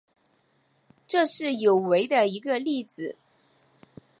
[1.05, 3.17] 这是有违的一个例子。